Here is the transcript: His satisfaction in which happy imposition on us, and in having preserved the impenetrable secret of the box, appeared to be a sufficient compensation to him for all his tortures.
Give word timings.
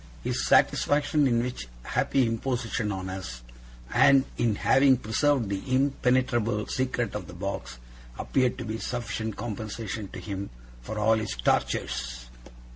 His 0.23 0.43
satisfaction 0.47 1.27
in 1.27 1.43
which 1.43 1.67
happy 1.83 2.25
imposition 2.25 2.91
on 2.91 3.07
us, 3.07 3.43
and 3.93 4.25
in 4.35 4.55
having 4.55 4.97
preserved 4.97 5.47
the 5.49 5.61
impenetrable 5.75 6.65
secret 6.65 7.13
of 7.13 7.27
the 7.27 7.33
box, 7.35 7.77
appeared 8.17 8.57
to 8.57 8.65
be 8.65 8.77
a 8.77 8.81
sufficient 8.81 9.35
compensation 9.35 10.07
to 10.07 10.19
him 10.19 10.49
for 10.81 10.97
all 10.97 11.13
his 11.17 11.35
tortures. 11.35 12.25